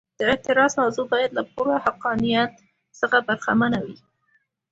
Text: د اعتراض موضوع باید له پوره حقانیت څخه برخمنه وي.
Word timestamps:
د 0.17 0.19
اعتراض 0.29 0.73
موضوع 0.81 1.05
باید 1.13 1.31
له 1.37 1.43
پوره 1.51 1.75
حقانیت 1.85 2.51
څخه 2.99 3.17
برخمنه 3.27 3.79
وي. 3.85 3.97